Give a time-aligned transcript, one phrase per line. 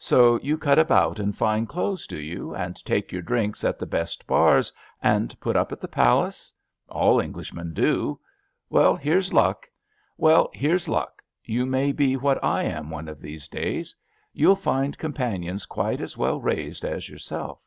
[0.00, 3.86] So you cut about in fine clothes, do you, and take your drinks at the
[3.86, 6.52] best bars and put up at the Palace?
[6.88, 8.18] All Englishmen do.
[8.70, 9.68] Well, here's luck;
[11.44, 13.94] you may be what I am one of these days.
[14.32, 17.60] You'll find com panions quite as well raised as yourself.